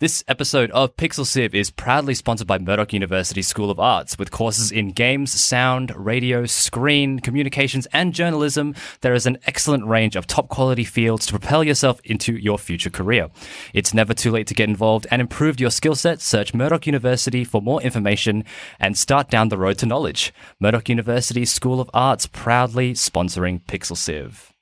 [0.00, 4.16] This episode of Pixel Sift is proudly sponsored by Murdoch University School of Arts.
[4.16, 10.14] With courses in games, sound, radio, screen, communications, and journalism, there is an excellent range
[10.14, 13.28] of top quality fields to propel yourself into your future career.
[13.74, 16.20] It's never too late to get involved and improve your skill set.
[16.20, 18.44] Search Murdoch University for more information
[18.78, 20.32] and start down the road to knowledge.
[20.60, 24.52] Murdoch University School of Arts proudly sponsoring Pixel Sift.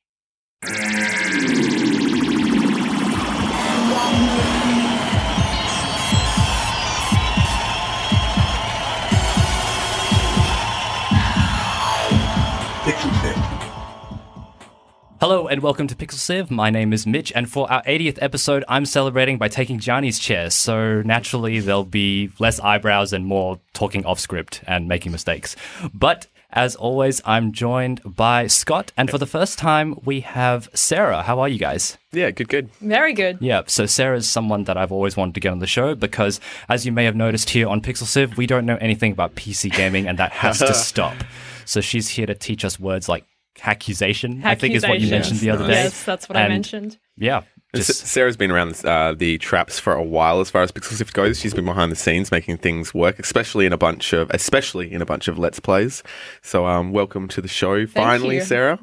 [15.18, 16.50] Hello and welcome to Pixel Sift.
[16.50, 20.50] My name is Mitch, and for our 80th episode, I'm celebrating by taking Johnny's chair.
[20.50, 25.56] So naturally, there'll be less eyebrows and more talking off script and making mistakes.
[25.94, 31.22] But as always, I'm joined by Scott, and for the first time, we have Sarah.
[31.22, 31.96] How are you guys?
[32.12, 32.70] Yeah, good, good.
[32.82, 33.38] Very good.
[33.40, 36.40] Yeah, so Sarah is someone that I've always wanted to get on the show because,
[36.68, 39.72] as you may have noticed here on Pixel Sift, we don't know anything about PC
[39.72, 41.16] gaming, and that has to stop.
[41.64, 43.24] So she's here to teach us words like
[43.64, 45.18] accusation, I think is what you Accusation.
[45.18, 45.84] mentioned the other day.
[45.84, 46.98] Yes, that's what I mentioned.
[47.16, 47.42] Yeah.
[47.74, 51.12] Just, Sarah's been around uh, the traps for a while as far as Pixel Sift
[51.12, 51.38] goes.
[51.38, 55.02] She's been behind the scenes making things work, especially in a bunch of, especially in
[55.02, 56.02] a bunch of Let's Plays.
[56.42, 57.86] So, um, welcome to the show.
[57.86, 58.42] Finally, you.
[58.44, 58.78] Sarah.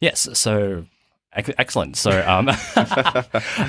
[0.00, 0.91] yes, so ex-
[1.34, 1.96] excellent.
[1.96, 2.48] So um,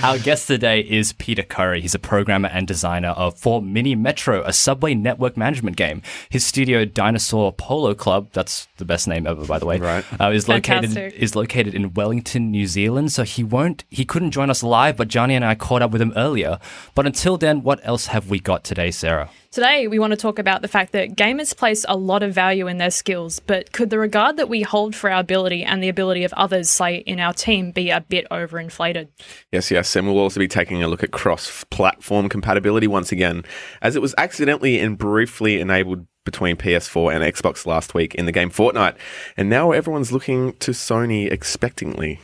[0.03, 1.81] our guest today is Peter Curry.
[1.81, 6.01] He's a programmer and designer of for Mini Metro, a subway network management game.
[6.29, 10.05] His studio Dinosaur Polo Club, that's the best name ever, by the way, Right.
[10.19, 11.13] uh, is located Fantastic.
[11.21, 13.11] is located in Wellington, New Zealand.
[13.11, 16.01] So he won't he couldn't join us live, but Johnny and I caught up with
[16.01, 16.59] him earlier.
[16.95, 19.29] But until then, what else have we got today, Sarah?
[19.53, 22.65] Today, we want to talk about the fact that gamers place a lot of value
[22.65, 25.89] in their skills, but could the regard that we hold for our ability and the
[25.89, 29.09] ability of others, say, in our team, be a bit overinflated?
[29.51, 29.95] Yes, yes.
[29.95, 33.43] And we'll also be taking a look at cross platform compatibility once again,
[33.79, 38.31] as it was accidentally and briefly enabled between PS4 and Xbox last week in the
[38.31, 38.95] game Fortnite.
[39.37, 42.19] And now everyone's looking to Sony expectantly.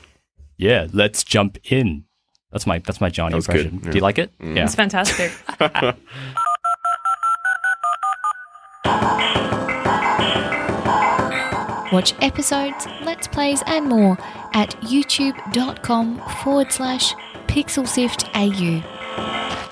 [0.58, 2.06] Yeah, let's jump in.
[2.52, 3.82] That's my that's my Johnny That was good, impression.
[3.84, 3.92] yeah.
[3.92, 4.36] Do you like it?
[4.40, 4.56] Mm.
[4.56, 4.64] Yeah.
[4.64, 5.32] It's fantastic.
[11.92, 14.16] Watch episodes, let's plays, and more
[14.54, 17.16] at youtube.com forward slash
[17.48, 19.69] pixelsiftau.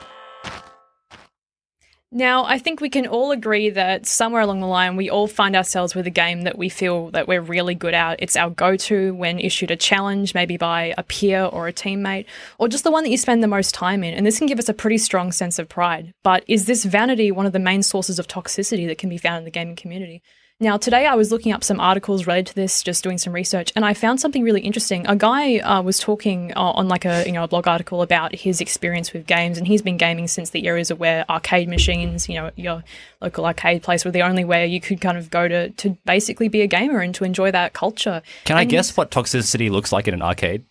[2.11, 5.57] Now, I think we can all agree that somewhere along the line, we all find
[5.57, 8.23] ourselves with a game that we feel that we're really good at.
[8.23, 12.25] It's our go to when issued a challenge, maybe by a peer or a teammate,
[12.59, 14.13] or just the one that you spend the most time in.
[14.13, 16.13] And this can give us a pretty strong sense of pride.
[16.23, 19.39] But is this vanity one of the main sources of toxicity that can be found
[19.39, 20.23] in the gaming community?
[20.59, 23.71] Now, today I was looking up some articles related to this, just doing some research,
[23.75, 25.05] and I found something really interesting.
[25.05, 28.33] A guy uh, was talking uh, on like a you know a blog article about
[28.33, 32.27] his experience with games, and he's been gaming since the eras of where arcade machines,
[32.27, 32.83] you know, your
[33.21, 36.47] local arcade place, were the only way you could kind of go to to basically
[36.47, 38.23] be a gamer and to enjoy that culture.
[38.45, 40.65] Can I And- guess what toxicity looks like in an arcade?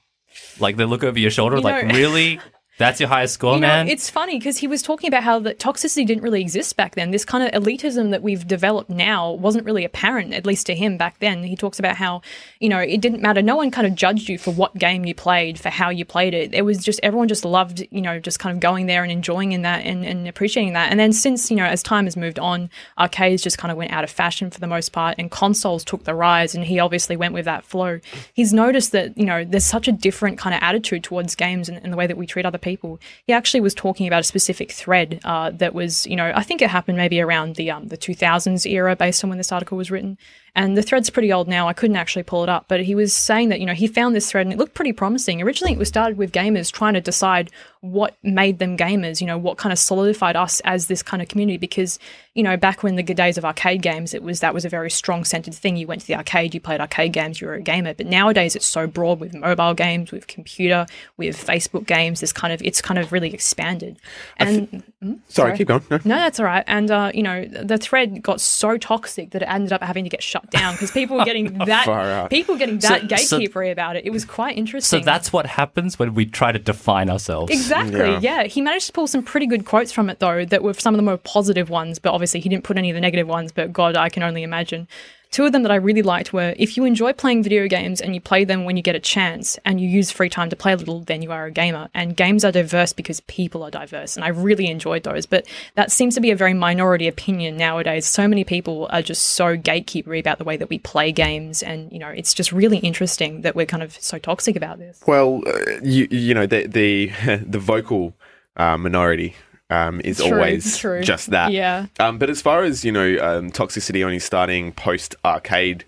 [0.59, 2.41] Like they look over your shoulder, You like know- really?
[2.79, 3.89] That's your highest score, You know, man.
[3.89, 7.11] it's funny because he was talking about how the toxicity didn't really exist back then.
[7.11, 10.99] This kind of elitism that we've developed now wasn't really apparent, at least to him
[10.99, 11.43] back then.
[11.43, 12.21] He talks about how,
[12.61, 13.41] you know, it didn't matter.
[13.41, 16.35] No one kind of judged you for what game you played, for how you played
[16.35, 16.53] it.
[16.53, 19.53] It was just everyone just loved, you know, just kind of going there and enjoying
[19.53, 20.91] in that and, and appreciating that.
[20.91, 23.93] And then since, you know, as time has moved on, arcades just kind of went
[23.93, 27.17] out of fashion for the most part and consoles took the rise and he obviously
[27.17, 28.01] went with that flow.
[28.35, 31.83] He's noticed that, you know, there's such a different kind of attitude towards games and,
[31.83, 32.99] and the way that we treat other people.
[33.25, 36.61] He actually was talking about a specific thread uh, that was, you know, I think
[36.61, 39.91] it happened maybe around the um, the 2000s era based on when this article was
[39.91, 40.19] written.
[40.57, 41.69] And the thread's pretty old now.
[41.69, 44.17] I couldn't actually pull it up, but he was saying that, you know, he found
[44.17, 45.41] this thread and it looked pretty promising.
[45.41, 47.53] Originally, it was started with gamers trying to decide
[47.93, 51.29] what made them gamers, you know, what kind of solidified us as this kind of
[51.29, 51.59] community.
[51.59, 51.99] Because,
[52.35, 54.69] you know, back when the good days of arcade games, it was that was a
[54.69, 55.77] very strong centered thing.
[55.77, 57.95] You went to the arcade, you played arcade games, you were a gamer.
[57.95, 60.87] But nowadays, it's so broad with mobile games, with computer,
[61.17, 62.21] with Facebook games.
[62.21, 63.99] This kind of, it's kind of really expanded.
[64.39, 65.57] And Sorry, Sorry.
[65.59, 65.83] keep going.
[65.91, 65.99] No.
[66.05, 66.65] no, that's all right.
[66.67, 70.11] And uh, you know, the thread got so toxic that it ended up having to
[70.11, 72.31] get shut down because people were getting Far that out.
[72.31, 74.05] people were getting that So- so- about it.
[74.05, 75.01] It was quite interesting.
[75.01, 77.53] so that's what happens when we try to define ourselves.
[77.53, 77.76] Exactly.
[77.85, 78.19] Yeah.
[78.21, 78.45] Yeah.
[78.45, 80.99] He managed to pull some pretty good quotes from it though, that were some of
[80.99, 83.73] the more positive ones, but obviously he didn't put any of the negative ones, but
[83.73, 84.89] God, I can only imagine.
[85.31, 88.15] Two of them that I really liked were if you enjoy playing video games and
[88.15, 90.73] you play them when you get a chance and you use free time to play
[90.73, 91.89] a little, then you are a gamer.
[91.95, 94.17] And games are diverse because people are diverse.
[94.17, 95.27] And I really enjoyed those.
[95.27, 98.07] But that seems to be a very minority opinion nowadays.
[98.07, 101.63] So many people are just so gatekeepery about the way that we play games.
[101.63, 105.03] And, you know, it's just really interesting that we're kind of so toxic about this.
[105.07, 107.13] Well, uh, you you know the the
[107.47, 108.15] the vocal
[108.57, 109.35] uh, minority
[109.71, 111.03] um, is True, always true.
[111.03, 111.53] just that.
[111.53, 111.87] Yeah.
[111.99, 115.85] Um, but as far as you know, um, toxicity only starting post arcade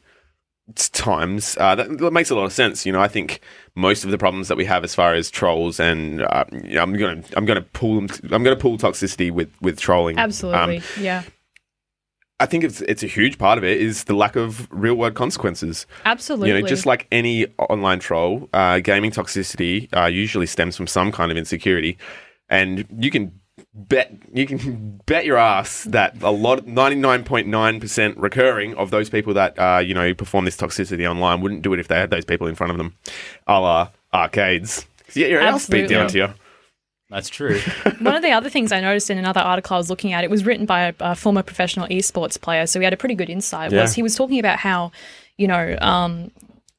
[0.93, 2.85] times, uh, that, that makes a lot of sense.
[2.85, 3.41] You know, I think
[3.75, 6.83] most of the problems that we have as far as trolls and uh, you know,
[6.83, 8.09] I'm gonna I'm gonna pull them.
[8.33, 10.19] I'm gonna pull toxicity with with trolling.
[10.19, 10.83] Um, Absolutely.
[11.01, 11.23] yeah.
[12.41, 15.15] I think it's it's a huge part of it is the lack of real world
[15.15, 15.87] consequences.
[16.05, 16.49] Absolutely.
[16.51, 21.11] You know, just like any online troll, uh, gaming toxicity uh, usually stems from some
[21.11, 21.99] kind of insecurity,
[22.49, 23.33] and you can
[23.79, 28.75] bet you can bet your ass that a lot, ninety nine point nine percent recurring
[28.75, 31.89] of those people that uh, you know perform this toxicity online wouldn't do it if
[31.89, 32.97] they had those people in front of them,
[33.47, 34.87] a la arcades.
[35.15, 35.95] You get your ass beat Absolutely.
[35.95, 36.35] down to you.
[37.11, 37.59] That's true.
[38.01, 40.31] One of the other things I noticed in another article I was looking at, it
[40.31, 43.31] was written by a, a former professional esports player, so he had a pretty good
[43.31, 43.73] insight.
[43.73, 43.83] Yeah.
[43.83, 44.93] Was he was talking about how,
[45.39, 46.31] you know, um,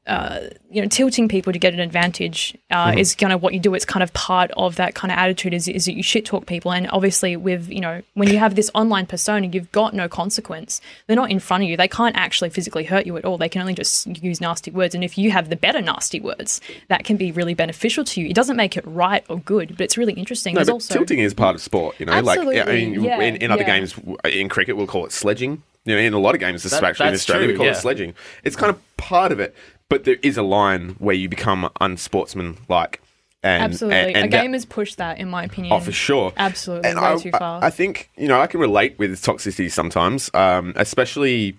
[0.09, 2.97] uh, you know, tilting people to get an advantage uh, Mm-hmm.
[2.97, 3.73] is kind of what you do.
[3.75, 6.45] It's kind of part of that kind of attitude is, is that you shit talk
[6.45, 6.71] people.
[6.71, 10.81] And obviously, with you know, when you have this online persona, you've got no consequence.
[11.05, 11.77] They're not in front of you.
[11.77, 13.37] They can't actually physically hurt you at all.
[13.37, 14.95] They can only just use nasty words.
[14.95, 18.27] And if you have the better nasty words, that can be really beneficial to you.
[18.27, 20.55] It doesn't make it right or good, but it's really interesting.
[20.55, 21.99] No, There's but also tilting is part of sport.
[21.99, 23.79] You know, like I mean, yeah, in, in other yeah.
[23.79, 23.95] games,
[24.25, 25.61] in cricket, we'll call it sledging.
[25.85, 27.71] You know, in a lot of games, especially in that's Australia, we call yeah.
[27.71, 28.13] it sledging.
[28.43, 29.55] It's kind of part of it,
[29.89, 33.01] but there is a line where you become unsportsmanlike.
[33.41, 33.97] And, Absolutely.
[33.97, 35.73] and, and a that- game has pushed that, in my opinion.
[35.73, 36.33] Oh, for sure.
[36.37, 36.89] Absolutely.
[36.89, 37.63] And way I, too far.
[37.63, 41.57] I think, you know, I can relate with toxicity sometimes, um, especially,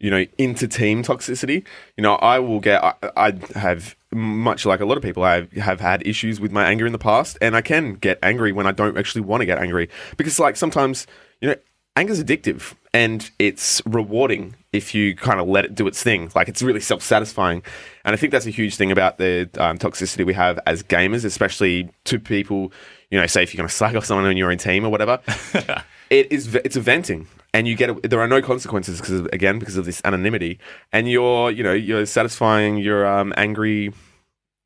[0.00, 1.64] you know, inter team toxicity.
[1.96, 5.46] You know, I will get, I, I have, much like a lot of people, I
[5.54, 8.66] have had issues with my anger in the past, and I can get angry when
[8.66, 9.88] I don't actually want to get angry.
[10.16, 11.06] Because, like, sometimes,
[11.40, 11.54] you know,
[12.00, 16.30] anger's addictive and it's rewarding if you kind of let it do its thing.
[16.34, 17.62] Like it's really self satisfying.
[18.04, 21.24] And I think that's a huge thing about the um, toxicity we have as gamers,
[21.24, 22.72] especially to people,
[23.10, 24.88] you know, say if you're going to slag off someone on your own team or
[24.88, 25.20] whatever.
[26.10, 27.28] it is, it's a venting.
[27.52, 30.58] And you get, a, there are no consequences because, again, because of this anonymity.
[30.92, 33.92] And you're, you know, you're satisfying your um, angry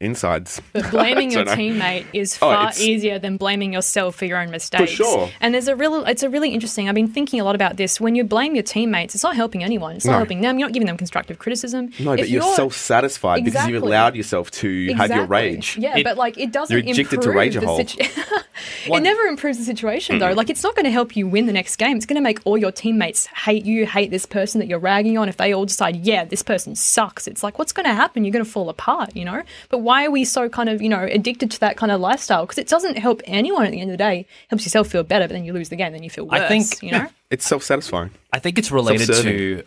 [0.01, 0.61] insides.
[0.73, 1.53] But blaming your know.
[1.55, 4.91] teammate is Oh, far it's- easier than blaming yourself for your own mistakes.
[4.91, 5.31] For sure.
[5.41, 6.89] And there's a real, it's a really interesting.
[6.89, 8.01] I've been thinking a lot about this.
[8.01, 9.97] When you blame your teammates, it's not helping anyone.
[9.97, 10.19] It's not No.
[10.19, 10.59] helping them.
[10.59, 11.91] You're not giving them constructive criticism.
[11.99, 15.77] No, If but you're, self satisfied because you've allowed yourself to have your rage.
[15.79, 17.91] Yeah, It- but like it doesn't You're addicted to improve the rageaholic.
[17.91, 18.41] situ-
[18.95, 20.33] it never improves the situation though.
[20.33, 21.97] Like it's not going to help you win the next game.
[21.97, 25.17] It's going to make all your teammates hate you, hate this person that you're ragging
[25.19, 25.29] on.
[25.29, 28.25] If they all decide, yeah, this person sucks, it's like what's going to happen?
[28.25, 29.43] You're going to fall apart, you know.
[29.69, 32.45] But why are we so kind of you know addicted to that kind of lifestyle?
[32.45, 34.21] Because it doesn't help anyone at the end of the day.
[34.21, 36.41] It helps yourself feel better, but then you lose the game, then you feel worse.
[36.41, 37.07] I think- you know.
[37.31, 38.11] It's self satisfying.
[38.33, 39.65] I think it's related to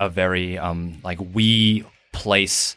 [0.00, 2.74] a very um like we place.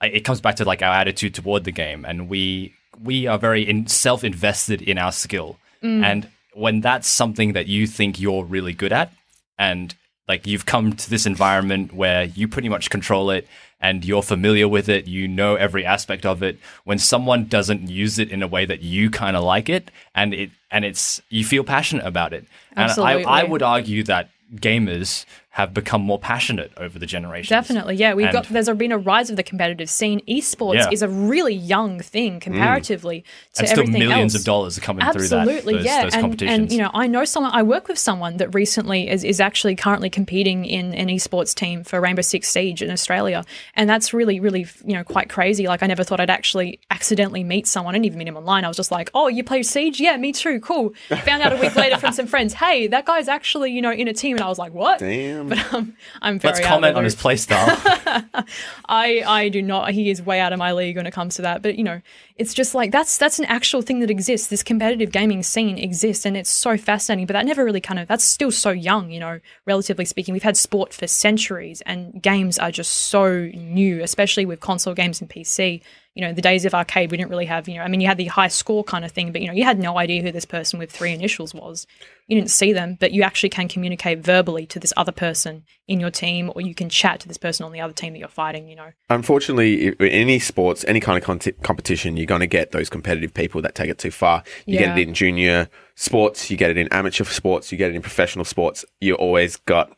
[0.00, 3.62] It comes back to like our attitude toward the game, and we we are very
[3.68, 5.58] in, self-invested in our skill.
[5.82, 9.12] And when that's something that you think you're really good at,
[9.58, 9.92] and
[10.28, 13.48] like you've come to this environment where you pretty much control it
[13.82, 16.58] and you're familiar with it, you know every aspect of it.
[16.84, 20.32] When someone doesn't use it in a way that you kind of like it, and
[20.32, 22.46] it and it's you feel passionate about it,
[22.76, 27.50] and I, I would argue that gamers have become more passionate over the generations.
[27.50, 28.14] Definitely, yeah.
[28.14, 30.22] We've And- got there's been a rise of the competitive scene.
[30.26, 30.88] Esports Yeah.
[30.90, 32.40] is a really young thing mm.
[32.40, 33.20] comparatively
[33.52, 34.40] to and still everything millions else.
[34.40, 35.40] of dollars are coming through that.
[35.40, 36.02] Absolutely, those, yeah.
[36.04, 36.58] those and, competitions.
[36.58, 37.52] and you know, I know someone.
[37.52, 41.84] I work with someone that recently is, is actually currently competing in an esports team
[41.84, 43.44] for Rainbow Six Siege in Australia,
[43.76, 45.66] and that's really, really, you know, quite crazy.
[45.66, 47.94] Like, I never thought I'd actually accidentally meet someone.
[47.94, 48.64] and even meet him online.
[48.64, 50.00] I was just like, "Oh, you play Siege?
[50.00, 50.60] Yeah, me too.
[50.60, 53.92] Cool." Found out a week later from some friends, "Hey, that guy's actually, you know,
[53.92, 55.41] in a team," and I was like, "What?" Damn.
[55.48, 57.20] But um, I'm very Let's comment on his loop.
[57.20, 57.76] play style.
[58.86, 59.90] I I do not.
[59.92, 61.62] He is way out of my league when it comes to that.
[61.62, 62.00] But you know,
[62.36, 64.48] it's just like that's that's an actual thing that exists.
[64.48, 67.26] This competitive gaming scene exists, and it's so fascinating.
[67.26, 69.10] But that never really kind of that's still so young.
[69.10, 74.02] You know, relatively speaking, we've had sport for centuries, and games are just so new,
[74.02, 75.82] especially with console games and PC.
[76.14, 77.68] You know, the days of arcade, we didn't really have.
[77.68, 79.54] You know, I mean, you had the high score kind of thing, but you know,
[79.54, 81.86] you had no idea who this person with three initials was.
[82.26, 86.00] You didn't see them, but you actually can communicate verbally to this other person in
[86.00, 88.28] your team, or you can chat to this person on the other team that you're
[88.28, 88.68] fighting.
[88.68, 88.92] You know.
[89.08, 93.32] Unfortunately, in any sports, any kind of conti- competition, you're going to get those competitive
[93.32, 94.44] people that take it too far.
[94.66, 94.88] You Yeah.
[94.88, 98.02] get it in junior sports, you get it in amateur sports, you get it in
[98.02, 98.84] professional sports.
[99.00, 99.96] You always got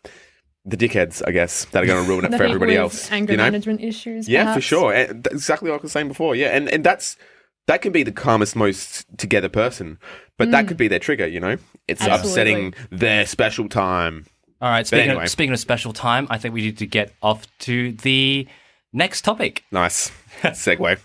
[0.65, 3.11] the dickheads, I guess, that are going to ruin it for everybody else.
[3.13, 3.45] Anger you know?
[3.45, 4.29] management issues.
[4.29, 4.93] Yeah, for sure.
[4.95, 6.35] And exactly like I was saying before.
[6.35, 7.17] Yeah, and and that's
[7.67, 9.99] that can be the calmest, most together person,
[10.39, 11.27] but that could be their trigger.
[11.27, 11.57] You know,
[11.89, 12.09] it's Mm.
[12.09, 12.31] Absolutely.
[12.31, 14.27] upsetting their special time.
[14.61, 14.87] All right.
[14.87, 15.25] Speaking, anyway.
[15.25, 18.47] of, speaking of special time, I think we need to get off to the
[18.93, 19.65] next topic.
[19.71, 20.11] Nice
[20.43, 20.99] segue.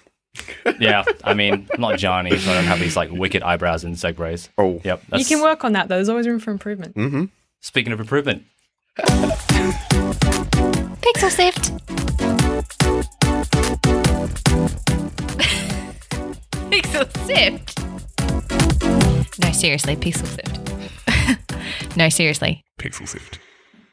[0.79, 3.95] Yeah, I mean, I'm not Johnny, so I don't have these like wicked eyebrows and
[3.95, 4.47] segues.
[4.57, 5.03] Oh, Yep.
[5.15, 5.95] You can work on that though.
[5.95, 6.95] There's always room for improvement.
[6.95, 7.25] mm-hmm.
[7.61, 8.43] Speaking of improvement,
[11.01, 11.72] Pixel Sift.
[16.69, 17.79] Pixel Sift.
[19.39, 20.60] No, seriously, Pixel Sift.
[21.98, 22.63] no, seriously.
[22.79, 23.39] Pixel Sift.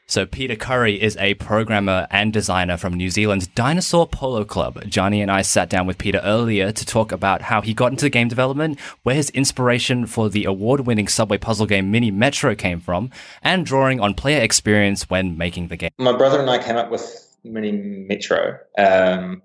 [0.08, 4.84] So, Peter Curry is a programmer and designer from New Zealand's Dinosaur Polo Club.
[4.86, 8.08] Johnny and I sat down with Peter earlier to talk about how he got into
[8.08, 12.78] game development, where his inspiration for the award winning subway puzzle game Mini Metro came
[12.78, 13.10] from,
[13.42, 15.90] and drawing on player experience when making the game.
[15.98, 18.60] my brother and I came up with Mini Metro.
[18.78, 19.42] Um,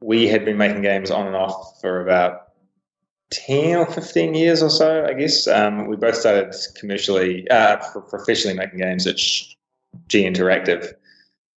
[0.00, 2.52] we had been making games on and off for about
[3.32, 5.48] 10 or 15 years or so, I guess.
[5.48, 7.78] Um, we both started commercially, uh,
[8.08, 9.18] professionally making games at
[10.08, 10.92] Sidhe Interactive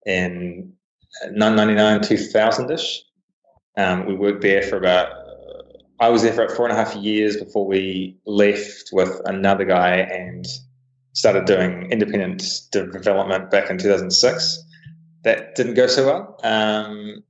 [0.05, 0.73] in
[1.21, 3.03] 1999, 2000 ish.
[3.77, 5.13] Um, we worked there for about,
[5.99, 9.65] I was there for about four and a half years before we left with another
[9.65, 10.45] guy and
[11.13, 14.63] started doing independent development back in 2006.
[15.23, 17.23] That didn't go so well um,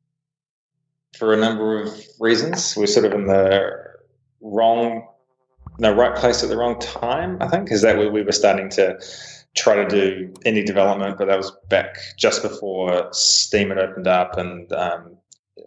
[1.17, 2.75] for a number of reasons.
[2.77, 3.71] We're sort of in the
[4.39, 5.07] wrong,
[5.77, 8.69] the right place at the wrong time, I think, because that we, we were starting
[8.71, 8.97] to
[9.55, 14.37] try to do indie development, but that was back just before Steam had opened up,
[14.37, 15.17] and um,
[15.57, 15.61] uh,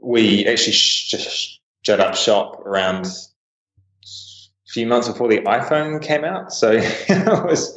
[0.00, 6.52] we actually sh- shut up shop around a few months before the iPhone came out.
[6.52, 7.74] So it was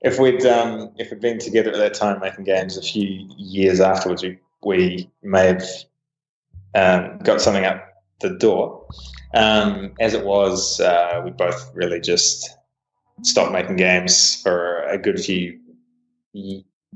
[0.00, 3.80] if we'd um, if we'd been together at that time making games a few years
[3.80, 5.64] afterwards, we, we may have
[6.74, 7.82] um, got something out
[8.20, 8.86] the door.
[9.34, 12.56] Um, as it was, uh, we both really just
[13.22, 15.58] stopped making games for a good few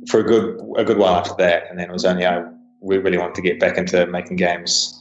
[0.08, 2.44] for a good a good while after that, and then it was only I
[2.80, 5.00] we really wanted to get back into making games.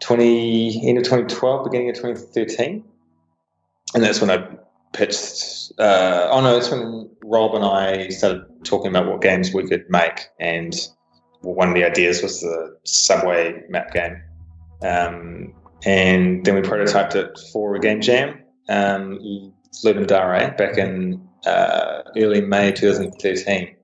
[0.00, 2.84] Twenty end of twenty twelve, beginning of twenty thirteen,
[3.94, 4.46] and that's when I
[4.92, 5.72] pitched.
[5.78, 9.88] Uh, oh no, that's when Rob and I started talking about what games we could
[9.88, 10.74] make, and
[11.40, 14.22] one of the ideas was the Subway map game.
[14.82, 19.52] Um, and then we prototyped it for a game jam, um,
[19.84, 23.74] Ludum Dare, back in uh, early May 2013.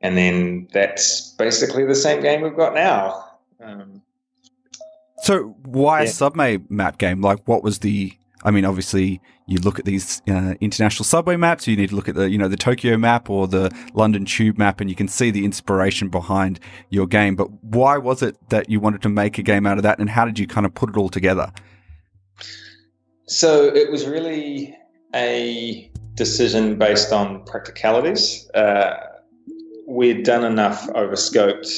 [0.00, 3.24] And then that's basically the same game we've got now.
[3.62, 4.02] Um,
[5.22, 7.20] So why a subway map game?
[7.20, 8.12] Like, what was the?
[8.44, 11.68] I mean, obviously, you look at these uh, international subway maps.
[11.68, 14.58] You need to look at the, you know, the Tokyo map or the London Tube
[14.58, 16.58] map, and you can see the inspiration behind
[16.90, 17.36] your game.
[17.36, 20.10] But why was it that you wanted to make a game out of that, and
[20.10, 21.52] how did you kind of put it all together?
[23.26, 24.76] So it was really
[25.14, 28.50] a decision based on practicalities.
[28.54, 28.94] Uh,
[29.86, 31.68] we'd done enough overscoped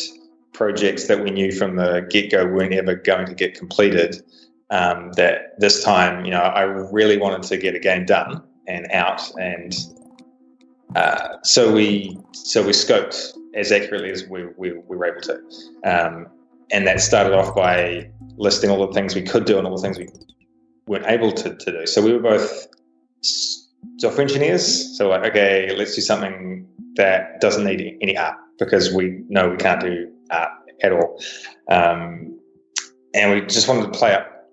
[0.53, 4.23] projects that we knew from the get go weren't ever going to get completed.
[4.71, 8.91] Um, that this time, you know, I really wanted to get a game done and
[8.93, 9.77] out, and
[10.97, 15.35] uh, so we so we scoped as accurately as we, we, we were able to,
[15.85, 16.27] um,
[16.73, 19.83] and that started off by listing all the things we could do and all the
[19.83, 20.09] things we
[20.87, 21.87] weren't able to, to do.
[21.87, 22.67] So we were both
[23.99, 24.97] software engineers.
[24.97, 26.67] So like, okay, let's do something
[26.97, 30.51] that doesn't need any art because we know we can't do art
[30.83, 31.21] at all.
[31.71, 32.39] Um,
[33.15, 34.51] and we just wanted to play up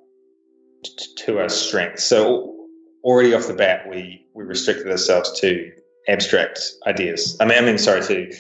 [0.84, 0.92] t-
[1.26, 2.04] to our strengths.
[2.04, 2.68] So
[3.04, 5.72] already off the bat, we, we restricted ourselves to
[6.08, 7.38] abstract ideas.
[7.40, 8.36] I mean, I mean, sorry, to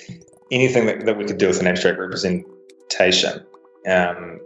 [0.51, 3.45] anything that, that we could do with an abstract representation.
[3.87, 4.39] Um,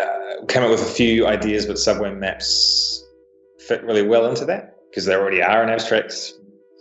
[0.00, 3.04] uh, came up with a few ideas, but subway maps
[3.60, 6.34] fit really well into that because they already are an abstract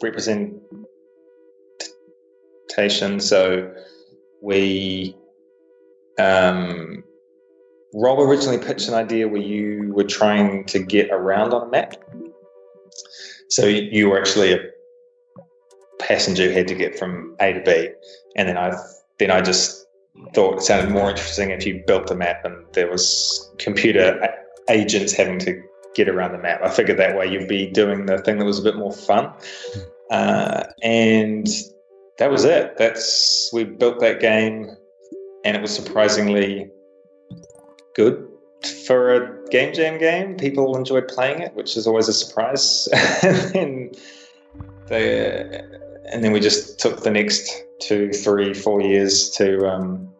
[0.03, 0.62] representation.
[3.20, 3.74] So
[4.39, 5.17] we,
[6.20, 7.03] um,
[7.96, 11.96] Rob originally pitched an idea where you were trying to get around on a map.
[13.50, 14.60] So you- you were actually a
[15.98, 17.89] passenger who had to get from A to B,
[18.36, 18.75] and then I
[19.17, 19.88] then I just
[20.36, 24.27] thought it sounded more interesting if you built the map and there was computer
[24.70, 25.62] agents having to
[25.96, 26.62] get around the map.
[26.64, 29.32] I figured that way you'd be doing the thing that was a bit more fun.
[30.10, 31.48] Uh, and
[32.18, 32.78] that was it.
[32.78, 34.70] That's we built that game,
[35.44, 36.70] and it was surprisingly
[37.96, 38.28] good
[38.86, 40.38] for a game jam game.
[40.38, 42.88] People enjoyed playing it, which is always a surprise.
[43.56, 43.96] and
[44.92, 50.14] and then we just took the next two, three, four years to um,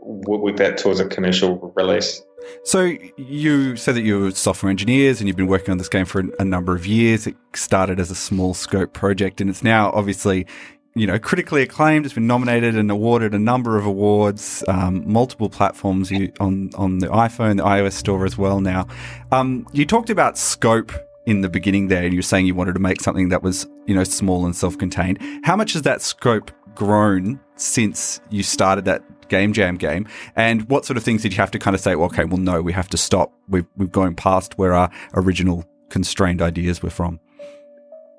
[0.00, 2.22] work that towards a commercial release.
[2.64, 6.06] So you said that you were software engineers and you've been working on this game
[6.06, 7.26] for a number of years.
[7.26, 10.46] It started as a small scope project, and it's now obviously
[10.94, 12.04] you know, critically acclaimed.
[12.04, 16.98] It's been nominated and awarded a number of awards, um, multiple platforms you, on on
[16.98, 18.60] the iPhone, the iOS store as well.
[18.60, 18.88] Now,
[19.30, 20.92] um, you talked about scope
[21.26, 23.68] in the beginning there, and you were saying you wanted to make something that was
[23.86, 25.18] you know small and self-contained.
[25.44, 30.06] How much has that scope grown since you started that Game Jam game?
[30.36, 31.94] And what sort of things did you have to kind of say?
[31.94, 33.32] Well, okay, well, no, we have to stop.
[33.48, 37.18] We've we've gone past where our original constrained ideas were from.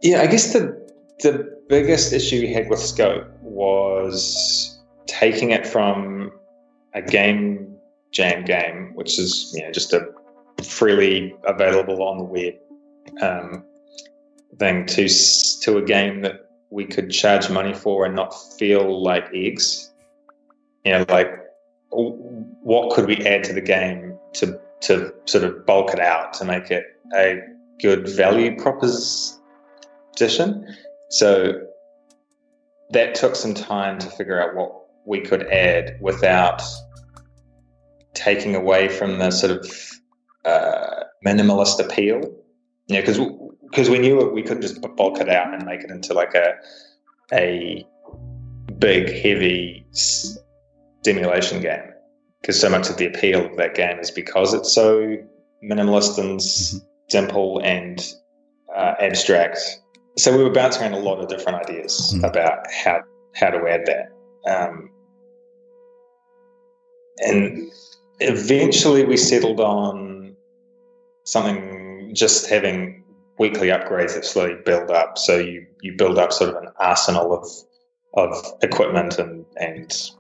[0.02, 0.82] Yeah, I guess the
[1.20, 6.32] the biggest issue we had with Scope was taking it from
[6.96, 7.76] a game
[8.12, 10.02] jam game, which is you know just a
[10.64, 12.54] freely available on the web
[13.22, 13.64] um,
[14.58, 15.08] thing, to
[15.62, 19.91] to a game that we could charge money for and not feel like eggs.
[20.86, 21.32] You know, like
[21.92, 26.46] what could we add to the game to to sort of bulk it out to
[26.46, 26.86] make it
[27.16, 27.40] a
[27.82, 29.40] good value proposition?
[31.10, 31.62] So
[32.92, 34.72] that took some time to figure out what
[35.06, 36.62] we could add without
[38.14, 39.92] taking away from the sort of
[40.46, 42.22] uh, minimalist appeal.
[42.88, 43.20] You know, because
[43.70, 46.56] because we knew we couldn't just bulk it out and make it into like a
[47.34, 47.86] a
[48.80, 49.86] big, heavy
[51.04, 51.84] simulation game.
[52.42, 55.18] Because so much of the appeal of that game is because it's so
[55.64, 56.78] minimalist and mm-hmm.
[57.10, 58.14] simple and
[58.76, 59.82] uh, abstract
[60.18, 62.28] so we were bouncing around a lot of different ideas mm.
[62.28, 63.02] about how
[63.36, 64.12] how to add that.
[64.50, 64.90] Um,
[67.20, 67.72] and
[68.20, 70.36] eventually we settled on
[71.24, 73.04] something just having
[73.38, 75.18] weekly upgrades that slowly build up.
[75.18, 77.48] So you, you build up sort of an arsenal of
[78.14, 80.12] of equipment and and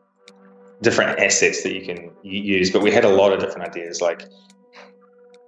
[0.81, 2.71] different assets that you can use.
[2.71, 4.27] But we had a lot of different ideas like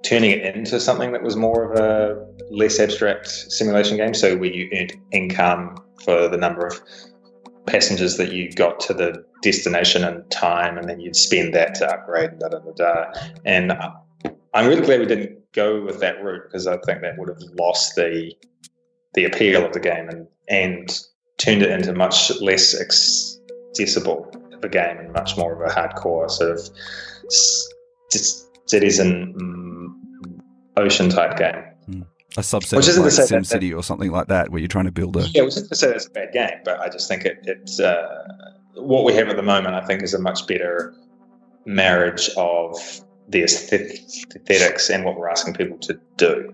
[0.03, 4.13] turning it into something that was more of a less abstract simulation game.
[4.13, 6.79] So where you earned income for the number of
[7.65, 11.89] passengers that you got to the destination and time, and then you'd spend that to
[11.89, 12.39] upgrade.
[12.39, 13.29] Da da da da.
[13.45, 13.73] And
[14.53, 17.41] I'm really glad we didn't go with that route because I think that would have
[17.57, 18.33] lost the
[19.13, 20.99] the appeal of the game and and
[21.37, 24.31] turned it into much less accessible
[24.63, 26.59] of a game and much more of a hardcore sort of
[28.65, 29.33] Cities in
[30.77, 31.63] Motion type game.
[31.89, 32.05] Mm.
[32.35, 34.85] A subset which isn't of like Sim City or something like that, where you're trying
[34.85, 35.21] to build a.
[35.29, 37.79] Yeah, which isn't to say that's a bad game, but I just think it, it's
[37.79, 38.07] uh,
[38.75, 39.75] what we have at the moment.
[39.75, 40.95] I think is a much better
[41.65, 42.75] marriage of
[43.29, 46.51] the aesthetics and what we're asking people to do.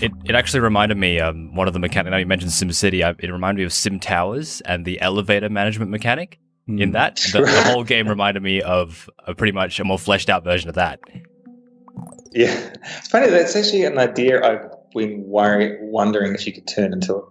[0.00, 2.10] It, it actually reminded me um, one of the mechanics.
[2.10, 3.02] Now you mentioned Sim City.
[3.02, 6.38] It reminded me of Sim Towers and the elevator management mechanic.
[6.68, 6.80] Mm.
[6.82, 6.92] In hmm.
[6.92, 10.44] that, the, the, whole game reminded me of a pretty much a more fleshed out
[10.44, 11.00] version of that.
[12.32, 13.30] Yeah, it's funny.
[13.30, 17.22] That's actually an idea I've been worry, wondering if you could turn into a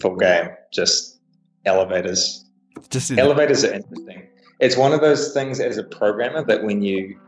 [0.00, 0.48] full game.
[0.72, 1.20] Just
[1.64, 2.44] elevators.
[2.90, 4.28] Just elevators are interesting.
[4.60, 7.18] It's one of those things as a programmer that when you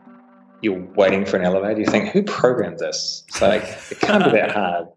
[0.60, 3.24] you're waiting for an elevator, you think, who programmed this?
[3.28, 4.88] It's like it can't be that hard.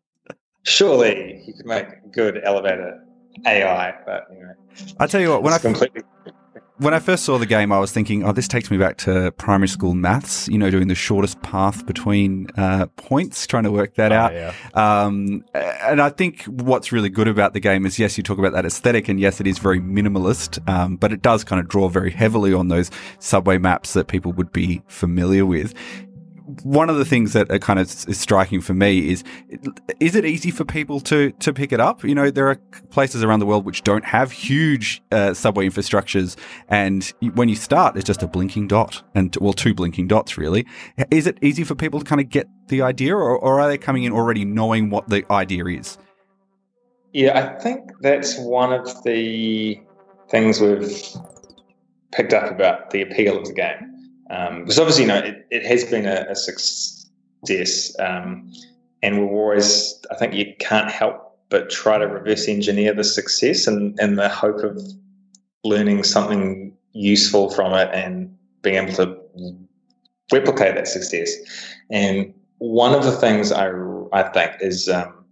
[0.63, 3.03] Surely you could make good elevator
[3.45, 4.53] AI, but you know,
[4.99, 6.03] I tell you what, when I completely
[6.77, 9.31] when I first saw the game, I was thinking, oh, this takes me back to
[9.31, 13.95] primary school maths, you know, doing the shortest path between uh, points, trying to work
[13.95, 14.33] that oh, out.
[14.33, 14.53] Yeah.
[14.75, 18.53] Um, and I think what's really good about the game is, yes, you talk about
[18.53, 21.89] that aesthetic, and yes, it is very minimalist, um, but it does kind of draw
[21.89, 25.73] very heavily on those subway maps that people would be familiar with
[26.63, 29.23] one of the things that are kind of is striking for me is
[29.99, 32.03] is it easy for people to to pick it up?
[32.03, 32.55] You know, there are
[32.89, 36.35] places around the world which don't have huge uh, subway infrastructures,
[36.69, 40.65] and when you start, it's just a blinking dot, and well, two blinking dots really.
[41.11, 43.77] Is it easy for people to kind of get the idea, or, or are they
[43.77, 45.97] coming in already knowing what the idea is?
[47.13, 49.81] Yeah, I think that's one of the
[50.29, 50.91] things we've
[52.11, 53.96] picked up about the appeal of the game
[54.29, 58.51] um, because obviously, you know, it, it has been a, a success, um,
[59.01, 59.99] and we're always.
[60.11, 64.59] I think you can't help but try to reverse engineer the success, and the hope
[64.63, 64.81] of
[65.63, 69.17] learning something useful from it and being able to
[70.31, 71.31] replicate that success.
[71.89, 73.71] And one of the things I
[74.11, 75.25] I think is um,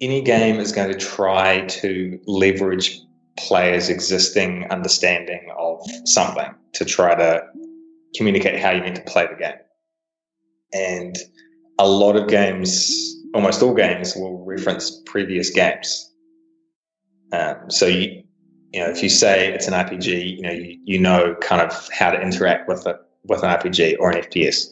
[0.00, 3.00] any game is going to try to leverage
[3.36, 7.42] players' existing understanding of something to try to
[8.16, 9.58] communicate how you need to play the game.
[10.72, 11.16] And
[11.78, 16.12] a lot of games, almost all games, will reference previous games.
[17.32, 18.22] Um, so you,
[18.72, 21.88] you know, if you say it's an RPG, you know, you, you know kind of
[21.92, 24.66] how to interact with it with an RPG or an FPS.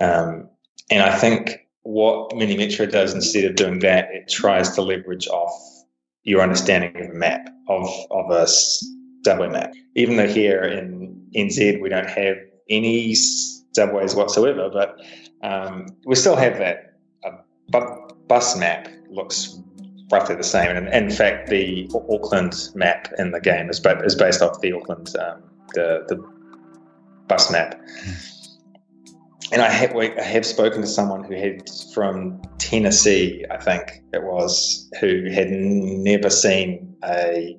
[0.00, 0.48] Um,
[0.90, 5.26] and I think what Mini Metro does instead of doing that, it tries to leverage
[5.28, 5.52] off
[6.24, 8.46] your understanding of a map of of a
[9.24, 9.72] subway map.
[9.94, 12.36] Even though here in NZ we don't have
[12.68, 15.00] any subways whatsoever, but
[15.42, 16.96] um, we still have that.
[17.24, 17.30] A
[17.68, 19.58] bu- bus map looks
[20.10, 24.14] roughly the same, and in fact, the Auckland map in the game is ba- is
[24.14, 25.42] based off the Auckland um,
[25.74, 26.16] the the
[27.28, 27.80] bus map.
[29.52, 34.22] And I have I have spoken to someone who had from Tennessee, I think it
[34.22, 37.58] was, who had never seen a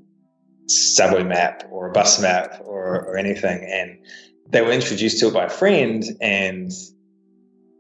[0.67, 3.99] subway map or a bus map or, or anything, and
[4.47, 6.71] they were introduced to it by a friend, and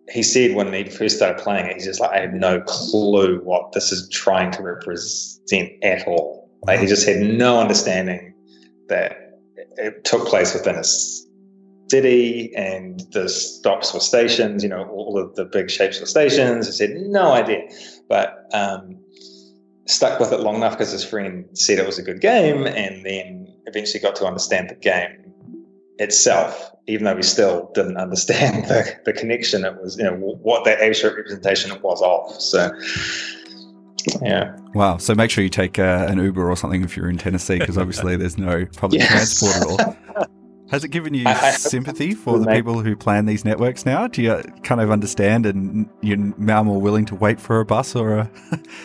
[0.09, 3.39] he said when he first started playing it, he's just like, I have no clue
[3.43, 6.49] what this is trying to represent at all.
[6.63, 8.33] Like he just had no understanding
[8.87, 9.39] that
[9.77, 10.83] it took place within a
[11.89, 16.65] city and the stops were stations, you know, all of the big shapes were stations.
[16.65, 17.61] He said no idea,
[18.09, 18.99] but um,
[19.85, 23.05] stuck with it long enough because his friend said it was a good game, and
[23.05, 25.24] then eventually got to understand the game
[25.99, 30.63] itself, even though we still didn't understand the, the connection it was, you know, what
[30.65, 32.39] that actual representation it was of.
[32.41, 32.69] So,
[34.21, 34.55] yeah.
[34.73, 34.97] Wow.
[34.97, 37.77] So make sure you take uh, an Uber or something if you're in Tennessee, because
[37.77, 39.39] obviously there's no public Yes.
[39.39, 40.25] transport at all.
[40.71, 42.55] Has it given you I- I- sympathy for the Mate.
[42.57, 44.07] people who plan these networks now?
[44.07, 47.95] Do you kind of understand and you're now more willing to wait for a bus
[47.95, 48.31] or a.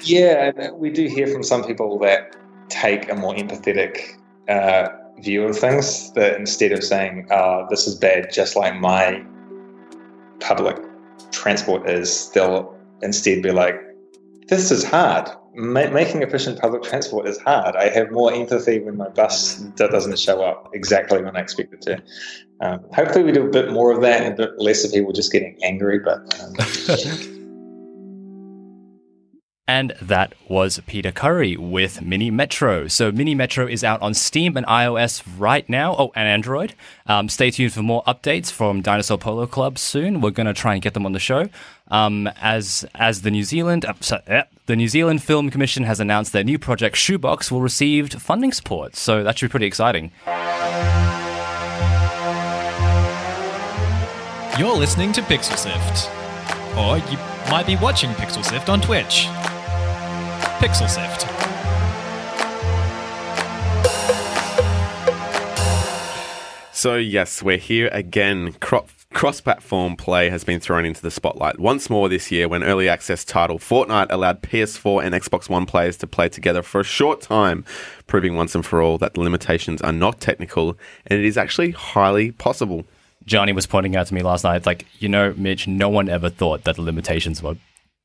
[0.02, 2.36] Yeah, we do hear from some people that
[2.68, 4.18] take a more empathetic
[4.48, 4.88] uh,
[5.22, 6.12] view of things.
[6.12, 9.22] That instead of saying, "Oh, this is bad," just like my
[10.40, 10.76] public
[11.30, 13.80] transport is, they'll instead be like,
[14.48, 15.28] "This is hard.
[15.54, 17.74] Ma- making efficient public transport is hard.
[17.76, 21.82] I have more empathy when my bus doesn't show up exactly when I expect it
[21.82, 22.02] to."
[22.60, 25.12] Um, hopefully, we do a bit more of that and a bit less of people
[25.12, 25.98] just getting angry.
[25.98, 26.54] But um,
[29.70, 32.88] And that was Peter Curry with Mini Metro.
[32.88, 35.94] So Mini Metro is out on Steam and iOS right now.
[35.96, 36.74] Oh, and Android.
[37.06, 40.20] Um, stay tuned for more updates from Dinosaur Polo Club soon.
[40.20, 41.48] We're going to try and get them on the show.
[41.86, 43.94] Um, as as the New Zealand uh,
[44.26, 48.50] uh, the New Zealand Film Commission has announced their new project Shoebox will receive funding
[48.50, 48.96] support.
[48.96, 50.10] So that should be pretty exciting.
[54.58, 56.10] You're listening to Pixel Sift.
[56.76, 59.28] Or you might be watching Pixel Sift on Twitch.
[60.60, 61.26] Pixel Sift.
[66.74, 68.52] So, yes, we're here again.
[68.60, 72.62] Cro- Cross platform play has been thrown into the spotlight once more this year when
[72.62, 76.84] early access title Fortnite allowed PS4 and Xbox One players to play together for a
[76.84, 77.64] short time,
[78.06, 81.70] proving once and for all that the limitations are not technical and it is actually
[81.70, 82.84] highly possible.
[83.24, 86.28] Johnny was pointing out to me last night, like, you know, Mitch, no one ever
[86.28, 87.56] thought that the limitations were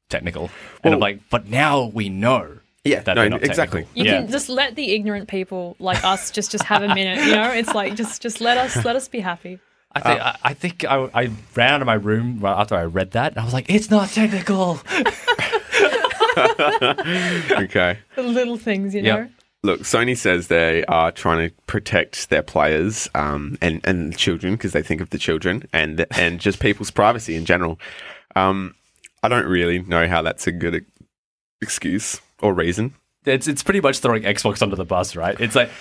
[0.10, 0.50] technical.
[0.84, 2.60] and I'm like, but now we know.
[2.84, 3.82] Yeah, that no, not exactly.
[3.82, 4.04] technical.
[4.04, 4.22] You yeah.
[4.22, 7.26] can just let the ignorant people like us just just have a minute.
[7.26, 9.60] You know, it's like just just let us let us be happy.
[9.98, 12.84] I think, I, I, think I, I ran out of my room right after I
[12.84, 14.72] read that, and I was like, it's not technical.
[16.38, 17.98] okay.
[18.16, 19.20] The little things, you Yep.
[19.20, 19.30] know.
[19.64, 24.74] Look, Sony says they are trying to protect their players um, and and children because
[24.74, 27.80] they think of the children and and just people's privacy in general.
[28.36, 28.76] Um,
[29.26, 30.86] I don't really know how that's a good
[31.60, 32.94] excuse or reason.
[33.26, 35.36] It's, it's pretty much throwing Xbox under the bus, right?
[35.42, 35.72] It's like,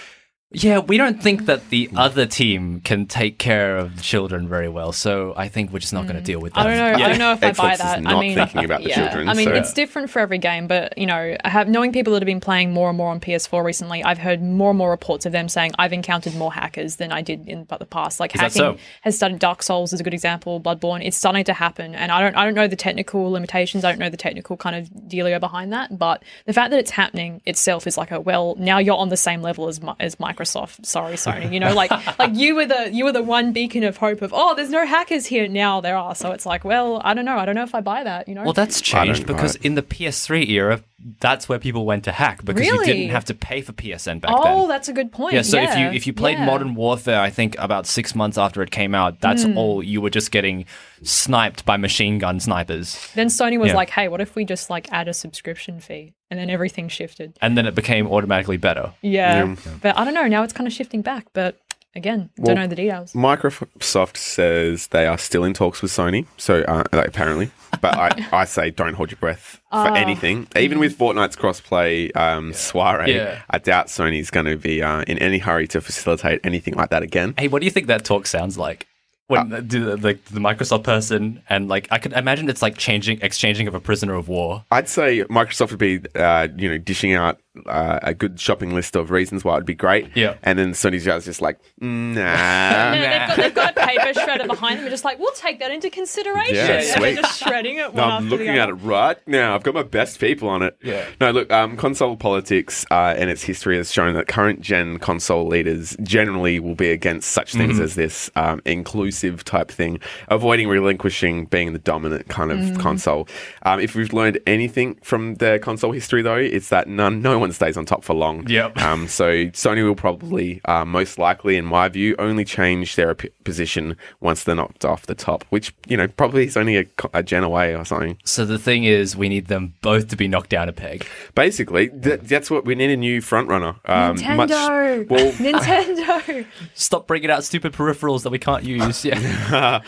[0.54, 1.98] yeah, we don't think that the mm.
[1.98, 5.92] other team can take care of the children very well, so I think we're just
[5.92, 6.26] not going to mm.
[6.26, 6.66] deal with that.
[6.66, 6.98] I don't know.
[6.98, 7.04] Yeah.
[7.04, 8.02] I don't know if I buy is that.
[8.02, 10.38] not I mean, thinking about the yeah, children, I mean, so- it's different for every
[10.38, 13.10] game, but you know, I have knowing people that have been playing more and more
[13.10, 14.04] on PS4 recently.
[14.04, 17.20] I've heard more and more reports of them saying I've encountered more hackers than I
[17.20, 18.20] did in the past.
[18.20, 18.84] Like Is that hacking so?
[19.02, 19.40] has started.
[19.40, 20.60] Dark Souls is a good example.
[20.60, 21.04] Bloodborne.
[21.04, 22.36] It's starting to happen, and I don't.
[22.36, 23.84] I don't know the technical limitations.
[23.84, 25.98] I don't know the technical kind of dealio behind that.
[25.98, 28.54] But the fact that it's happening itself is like a well.
[28.56, 30.43] Now you're on the same level as as Microsoft.
[30.44, 31.52] Sorry, Sony.
[31.52, 34.32] You know, like like you were the you were the one beacon of hope of
[34.34, 35.48] oh, there's no hackers here.
[35.48, 36.14] Now there are.
[36.14, 37.36] So it's like, well, I don't know.
[37.36, 38.28] I don't know if I buy that.
[38.28, 38.44] You know.
[38.44, 40.82] Well, that's changed because in the PS3 era,
[41.20, 44.30] that's where people went to hack because you didn't have to pay for PSN back
[44.34, 44.52] oh, then.
[44.56, 45.34] Oh, that's a good point.
[45.34, 46.46] Yeah, so if you if you played yeah.
[46.46, 49.58] Modern Warfare, I think about six months after it came out, that's Hmm.
[49.58, 50.64] all you were just getting
[51.02, 53.76] sniped by machine gun snipers, then Sony was Yeah.
[53.76, 57.36] like, hey, what if we just like add a subscription fee, and then everything shifted.
[57.42, 58.92] and then it became automatically better.
[59.02, 60.26] Yeah, but I don't know.
[60.26, 61.60] Now it's kind of shifting back, but
[61.96, 63.12] again, don't know the details.
[63.12, 67.50] Microsoft says they are still in talks with Sony, so uh, like, apparently.
[67.80, 70.46] But I, I say don't hold your breath for anything.
[70.56, 73.42] Even with Fortnite's crossplay um, soiree, Yeah.
[73.50, 77.02] I doubt Sony's going to be uh, in any hurry to facilitate anything like that
[77.02, 77.34] again.
[77.38, 78.86] Hey, what do you think that talk sounds like?
[79.26, 83.20] When the, the, the, the Microsoft person and like I could imagine it's like changing
[83.22, 84.64] exchanging of a prisoner of war.
[84.70, 88.96] I'd say Microsoft would be, uh, you know, dishing out uh, a good shopping list
[88.96, 90.10] of reasons why it'd be great.
[90.14, 90.36] Yeah.
[90.42, 92.90] And then Sony's guys just like, No, nah.
[92.92, 94.84] they've, got, they've got a paper shredder behind them.
[94.84, 96.54] We're just like, we'll take that into consideration.
[96.54, 97.16] Yeah, and they're sweet.
[97.16, 99.54] just shredding it one No, I'm after looking the at it right now.
[99.54, 100.76] I've got my best people on it.
[100.82, 101.04] Yeah.
[101.20, 105.46] No, look, um, console politics uh, and its history has shown that current gen console
[105.46, 111.44] leaders generally will be against such things as this um, inclusive type thing, avoiding relinquishing
[111.46, 113.28] being the dominant kind of console.
[113.62, 117.43] Um, if we've learned anything from their console history, though, it's that none, no one
[117.52, 118.46] stays on top for long.
[118.48, 118.78] Yep.
[118.84, 123.30] Um, so Sony will probably, uh, most likely, in my view, only change their p-
[123.44, 127.22] position once they're knocked off the top, which you know probably is only a, a
[127.22, 128.18] gen away or something.
[128.24, 131.06] So the thing is, we need them both to be knocked down a peg.
[131.34, 133.74] Basically, th- that's what we need a new front runner.
[133.86, 135.08] Um, Nintendo.
[135.08, 136.46] well, Nintendo.
[136.74, 139.04] Stop bringing out stupid peripherals that we can't use.
[139.04, 139.80] Yeah.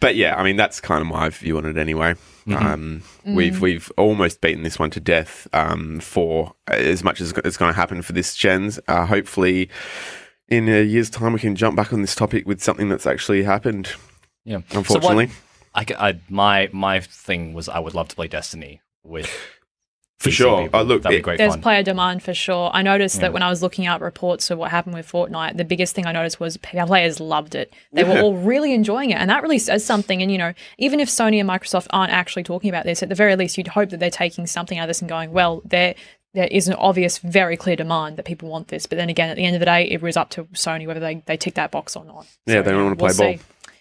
[0.00, 2.14] but yeah, I mean that's kind of my view on it anyway.
[2.48, 7.56] Um, We've we've almost beaten this one to death um, for as much as it's
[7.56, 8.78] going to happen for this gens.
[8.86, 9.68] Uh, hopefully,
[10.48, 13.42] in a year's time, we can jump back on this topic with something that's actually
[13.42, 13.90] happened.
[14.44, 14.58] yeah.
[14.70, 15.26] Unfortunately.
[15.26, 15.32] So
[15.74, 19.28] what, I, I- my my thing was I would love to play Destiny with
[20.18, 20.62] For sure.
[20.62, 20.80] people.
[20.80, 21.62] Oh, look, that'd be great There's fun.
[21.62, 22.70] player demand for sure.
[22.72, 25.64] I noticed that when I was looking up reports of what happened with Fortnite, the
[25.64, 27.72] biggest thing I noticed was players loved it.
[27.92, 29.16] They were all really enjoying it.
[29.16, 30.22] And that really says something.
[30.22, 33.14] And, you know, even if Sony and Microsoft aren't actually talking about this, at the
[33.14, 35.94] very least, you'd hope that they're taking something out of this and going, well, there
[36.36, 38.84] there is an obvious, very clear demand that people want this.
[38.84, 41.00] But then again, at the end of the day, it was up to Sony whether
[41.00, 42.26] they, they tick that box or not.
[42.44, 43.38] Yeah, they don't wanna play we'll ball.
[43.38, 43.40] see.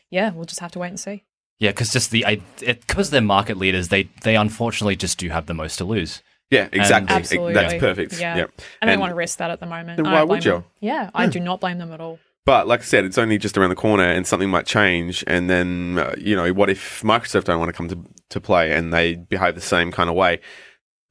[0.09, 1.23] Yeah, we'll just have to wait and see.
[1.59, 5.45] Yeah, because just the I because they're market leaders, they they unfortunately just do have
[5.45, 6.21] the most to lose.
[6.51, 7.15] Yeah, exactly.
[7.15, 7.53] Absolutely.
[7.53, 8.19] That's perfect.
[8.19, 8.35] Yeah.
[8.37, 8.51] Yep.
[8.81, 9.97] I don't And- want to risk that at the moment.
[9.97, 10.51] Then why would you?
[10.51, 10.63] them.
[10.79, 12.19] Yeah, I do not blame them at all.
[12.45, 15.23] But like I said, it's only just around the corner, and something might change.
[15.25, 17.97] And then uh, you know, what if Microsoft don't want to come to
[18.29, 20.41] to play and they behave the same kind of way?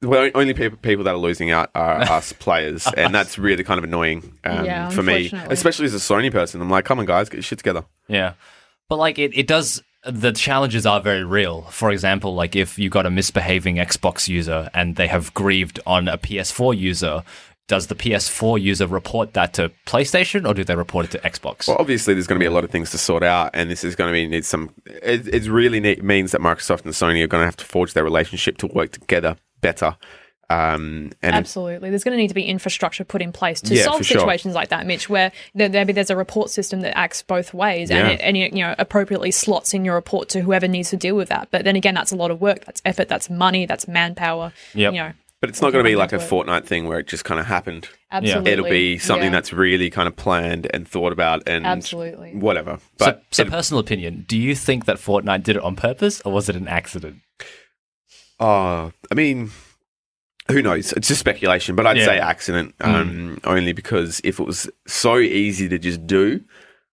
[0.01, 3.77] Well, only people people that are losing out are us players, and that's really kind
[3.79, 6.61] of annoying um, Yeah, for me, especially as a Sony person.
[6.61, 7.83] I'm like, come on, guys, get your shit together.
[8.07, 8.33] Yeah.
[8.87, 11.63] But like it, it does the challenges are very real.
[11.63, 16.07] For example, like if you got a misbehaving Xbox user and they have grieved on
[16.07, 17.23] a PS4 user,
[17.67, 21.67] does the PS4 user report that to PlayStation or do they report it to Xbox?
[21.67, 23.83] Well, obviously, there's going to be a lot of things to sort out, and this
[23.83, 24.71] is going to be need some.
[24.85, 28.03] It, it really means that Microsoft and Sony are going to have to forge their
[28.03, 29.97] relationship to work together better.
[30.49, 31.89] Um, and Absolutely.
[31.89, 34.19] There's going to need to be infrastructure put in place to Yeah, solve for sure.
[34.19, 37.89] situations like that, Mitch, where there, maybe there's a report system that acts both ways
[37.89, 37.97] Yeah.
[37.99, 40.97] and, it, and it, you know, appropriately slots in your report to whoever needs to
[40.97, 41.49] deal with that.
[41.51, 42.63] But then again, that's a lot of work.
[42.65, 43.07] That's effort.
[43.07, 43.65] That's money.
[43.65, 44.53] That's manpower.
[44.75, 44.93] Yep.
[44.93, 47.07] You know, But it's not going to be like a into Fortnite thing where it
[47.07, 47.87] just kind of happened.
[48.11, 48.51] absolutely.
[48.51, 49.29] It'll be something Yeah.
[49.31, 52.33] that's really kind of planned and thought about and Absolutely.
[52.35, 52.77] whatever.
[52.99, 56.21] so, But so it- personal opinion, do you think that Fortnite did it on purpose
[56.21, 57.17] or was it an accident?
[58.39, 59.51] oh, I mean,
[60.49, 60.93] who knows?
[60.93, 62.05] It's just speculation, but I'd Yeah.
[62.05, 66.41] say accident um, only because if it was so easy to just do,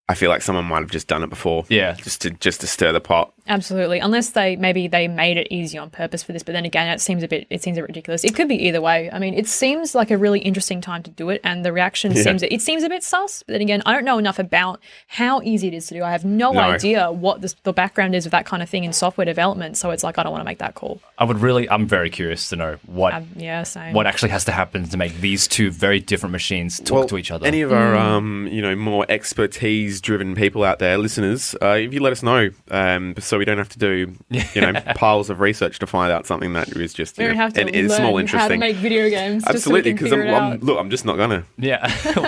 [0.08, 1.64] I feel like someone might have just done it before.
[1.68, 1.92] Yeah.
[1.94, 3.32] just to just to stir the pot.
[3.48, 3.98] Absolutely.
[3.98, 7.00] Unless they maybe they made it easy on purpose for this, but then again, it
[7.00, 8.22] seems a bit it seems a bit ridiculous.
[8.24, 9.11] It could be either way.
[9.12, 12.12] I mean, it seems like a really interesting time to do it, and the reaction
[12.12, 12.22] Yeah.
[12.22, 13.42] seems it seems a bit sus.
[13.42, 16.05] But then again, I don't know enough about how easy it is to do.
[16.05, 16.61] I have no, No.
[16.61, 19.76] idea what this, the background is of that kind of thing in software development.
[19.76, 21.00] So it's like I don't want to make that call.
[21.18, 23.92] I would really I'm very curious to know what Um, yeah, same.
[23.92, 27.18] what actually has to happen to make these two very different machines talk Well, to
[27.18, 27.46] each other.
[27.46, 31.92] Any of our um, you know more expertise driven people out there, listeners, uh, if
[31.92, 34.14] you let us know, um, so we don't have to do
[34.55, 37.37] you know piles of research to find out something that is just we you don't
[37.38, 38.61] know, have to an- a learn small how to interesting.
[38.61, 39.42] make video games.
[39.44, 41.44] Absolutely, because because I'm, I'm look, I'm just not gonna.
[41.59, 41.83] yeah.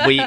[0.09, 0.21] we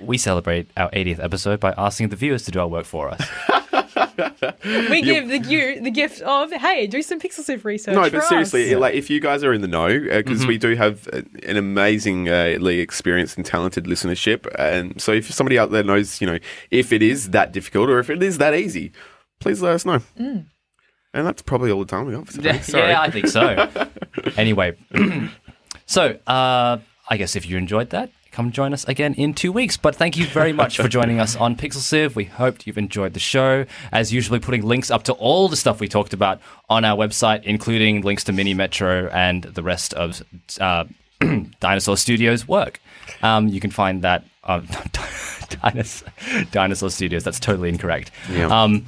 [0.00, 3.22] we celebrate our 80th episode by asking the viewers to do our work for us.
[4.90, 7.94] we give the you the gift of hey, do some pixel sift research.
[7.94, 8.80] No, for but seriously, us.
[8.80, 10.48] like if you guys are in the know, because Mm-hmm.
[10.48, 15.70] we do have uh, an amazingly experienced and talented listenership, and so if somebody out
[15.70, 16.38] there knows, you know,
[16.70, 18.92] if it is that difficult or if it is that easy,
[19.40, 20.00] please let us know.
[20.18, 20.46] Mm.
[21.14, 22.26] And that's probably all the time we got.
[22.26, 22.50] For today.
[22.56, 22.88] Yeah, Sorry.
[22.90, 23.68] yeah, I think so.
[24.36, 24.76] anyway,
[25.86, 29.78] so uh, I guess if you enjoyed that, come join us again in two weeks.
[29.78, 32.16] But thank you very much for joining us on Pixel Sift.
[32.16, 33.64] We hope you've enjoyed the show.
[33.92, 37.44] As usually, putting links up to all the stuff we talked about on our website,
[37.44, 40.22] including links to Mini Metro and the rest of
[40.60, 40.84] uh,
[41.60, 42.78] Dinosaur Studios' work.
[43.22, 44.68] Um, you can find that on
[45.62, 46.08] Dinosaur,
[46.52, 47.24] Dinosaur Studios.
[47.24, 48.10] That's totally incorrect.
[48.30, 48.48] Yeah.
[48.48, 48.84] Um,